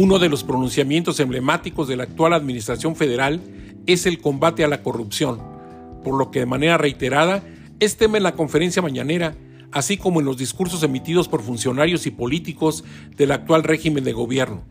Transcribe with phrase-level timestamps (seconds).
[0.00, 3.40] Uno de los pronunciamientos emblemáticos de la actual Administración Federal
[3.84, 5.40] es el combate a la corrupción,
[6.04, 7.42] por lo que de manera reiterada
[7.80, 9.34] es tema en la conferencia mañanera,
[9.72, 12.84] así como en los discursos emitidos por funcionarios y políticos
[13.16, 14.62] del actual régimen de gobierno.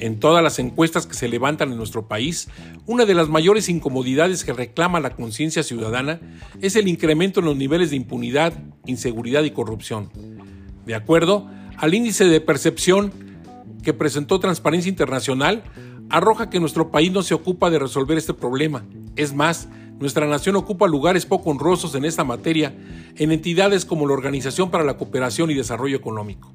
[0.00, 2.48] En todas las encuestas que se levantan en nuestro país,
[2.86, 6.18] una de las mayores incomodidades que reclama la conciencia ciudadana
[6.60, 8.52] es el incremento en los niveles de impunidad,
[8.84, 10.10] inseguridad y corrupción.
[10.84, 13.25] De acuerdo al índice de percepción
[13.86, 15.62] que presentó Transparencia Internacional
[16.10, 18.84] arroja que nuestro país no se ocupa de resolver este problema.
[19.14, 19.68] Es más,
[20.00, 22.74] nuestra nación ocupa lugares poco honrosos en esta materia
[23.14, 26.52] en entidades como la Organización para la Cooperación y Desarrollo Económico.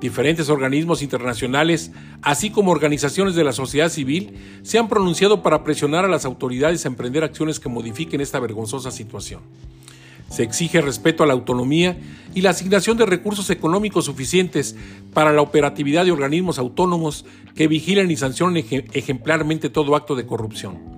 [0.00, 6.06] Diferentes organismos internacionales, así como organizaciones de la sociedad civil, se han pronunciado para presionar
[6.06, 9.42] a las autoridades a emprender acciones que modifiquen esta vergonzosa situación.
[10.30, 11.96] Se exige respeto a la autonomía
[12.34, 14.74] y la asignación de recursos económicos suficientes
[15.12, 20.94] para la operatividad de organismos autónomos que vigilen y sancionen ejemplarmente todo acto de corrupción.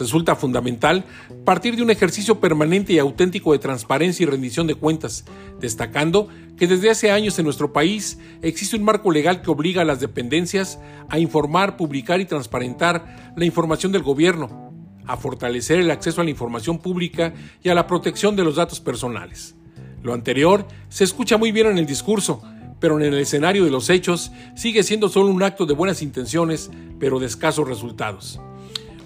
[0.00, 1.04] Resulta fundamental
[1.44, 5.26] partir de un ejercicio permanente y auténtico de transparencia y rendición de cuentas,
[5.60, 9.84] destacando que desde hace años en nuestro país existe un marco legal que obliga a
[9.84, 10.78] las dependencias
[11.10, 14.69] a informar, publicar y transparentar la información del gobierno,
[15.10, 18.80] a fortalecer el acceso a la información pública y a la protección de los datos
[18.80, 19.56] personales.
[20.02, 22.42] Lo anterior se escucha muy bien en el discurso,
[22.78, 26.70] pero en el escenario de los hechos sigue siendo solo un acto de buenas intenciones,
[27.00, 28.40] pero de escasos resultados.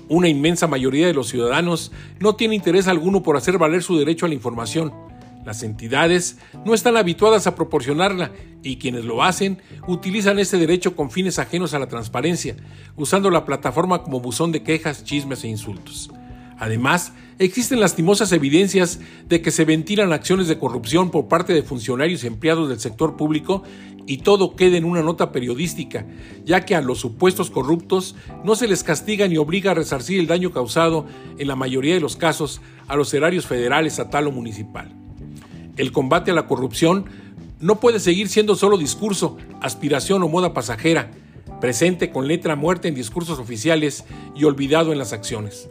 [0.09, 4.27] Una inmensa mayoría de los ciudadanos no tiene interés alguno por hacer valer su derecho
[4.27, 4.93] a la información,
[5.45, 11.11] las entidades no están habituadas a proporcionarla y quienes lo hacen utilizan ese derecho con
[11.11, 12.57] fines ajenos a la transparencia,
[12.97, 16.11] usando la plataforma como buzón de quejas, chismes e insultos.
[16.59, 22.25] Además, existen lastimosas evidencias de que se ventilan acciones de corrupción por parte de funcionarios
[22.25, 23.65] y empleados del sector público
[24.07, 26.07] y todo queda en una nota periodística,
[26.45, 28.15] ya que a los supuestos corruptos
[28.45, 31.07] no se les castiga ni obliga a resarcir el daño causado,
[31.39, 35.04] en la mayoría de los casos, a los erarios federal, estatal o municipal.
[35.77, 37.07] El combate a la corrupción
[37.61, 41.11] no puede seguir siendo solo discurso, aspiración o moda pasajera,
[41.61, 44.05] presente con letra muerta en discursos oficiales
[44.37, 45.69] y olvidado en las acciones.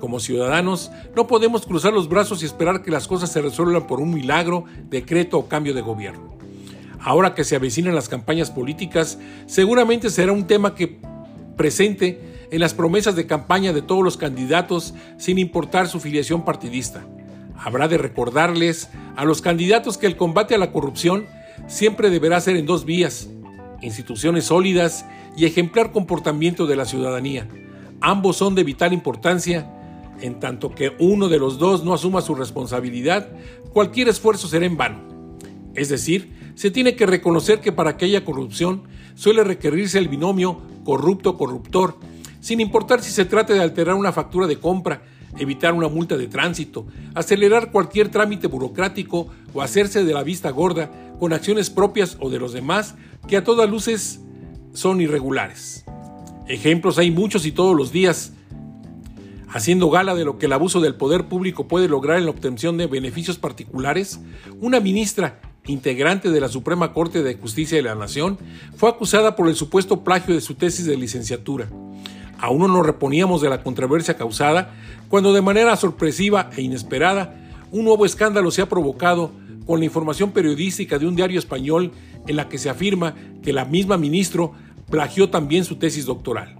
[0.00, 4.00] Como ciudadanos, no podemos cruzar los brazos y esperar que las cosas se resuelvan por
[4.00, 6.36] un milagro, decreto o cambio de gobierno.
[7.00, 11.00] Ahora que se avecinan las campañas políticas, seguramente será un tema que
[11.56, 17.04] presente en las promesas de campaña de todos los candidatos sin importar su filiación partidista.
[17.58, 21.26] Habrá de recordarles a los candidatos que el combate a la corrupción
[21.66, 23.28] siempre deberá ser en dos vías,
[23.82, 25.04] instituciones sólidas
[25.36, 27.48] y ejemplar comportamiento de la ciudadanía.
[28.00, 29.70] Ambos son de vital importancia.
[30.20, 33.28] En tanto que uno de los dos no asuma su responsabilidad,
[33.72, 35.00] cualquier esfuerzo será en vano.
[35.74, 38.82] Es decir, se tiene que reconocer que para que haya corrupción
[39.14, 41.96] suele requerirse el binomio corrupto-corruptor,
[42.40, 45.02] sin importar si se trate de alterar una factura de compra,
[45.38, 50.90] evitar una multa de tránsito, acelerar cualquier trámite burocrático o hacerse de la vista gorda
[51.18, 52.94] con acciones propias o de los demás
[53.26, 54.20] que a todas luces
[54.72, 55.84] son irregulares.
[56.46, 58.32] Ejemplos hay muchos y todos los días,
[59.50, 62.76] haciendo gala de lo que el abuso del poder público puede lograr en la obtención
[62.78, 64.20] de beneficios particulares,
[64.60, 68.38] una ministra integrante de la Suprema Corte de Justicia de la Nación,
[68.76, 71.68] fue acusada por el supuesto plagio de su tesis de licenciatura.
[72.38, 74.74] Aún no nos reponíamos de la controversia causada
[75.08, 77.34] cuando de manera sorpresiva e inesperada
[77.70, 79.32] un nuevo escándalo se ha provocado
[79.66, 81.92] con la información periodística de un diario español
[82.26, 84.52] en la que se afirma que la misma ministro
[84.90, 86.56] plagió también su tesis doctoral.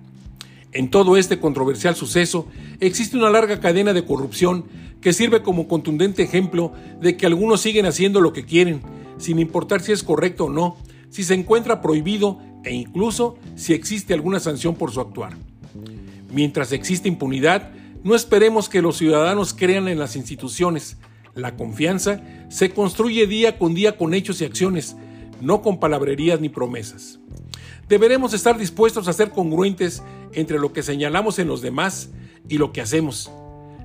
[0.73, 2.47] En todo este controversial suceso
[2.81, 4.67] existe una larga cadena de corrupción
[5.01, 8.83] que sirve como contundente ejemplo de que algunos siguen haciendo lo que quieren,
[9.17, 10.77] sin importar si es correcto o no,
[11.09, 15.37] si se encuentra prohibido e incluso si existe alguna sanción por su actuar.
[16.31, 17.71] Mientras existe impunidad,
[18.05, 20.99] no esperemos que los ciudadanos crean en las instituciones.
[21.35, 24.97] La confianza se construye día con día con hechos y acciones,
[25.41, 27.19] no con palabrerías ni promesas.
[27.89, 30.03] Deberemos estar dispuestos a ser congruentes
[30.33, 32.11] entre lo que señalamos en los demás
[32.49, 33.31] y lo que hacemos,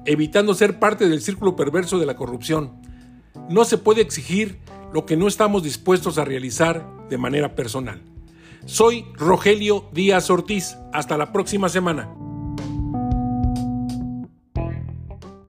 [0.06, 2.74] evitando ser parte del círculo perverso de la corrupción.
[3.50, 4.60] No se puede exigir
[4.94, 8.02] lo que no estamos dispuestos a realizar de manera personal.
[8.66, 10.78] Soy Rogelio Díaz Ortiz.
[10.94, 12.10] Hasta la próxima semana.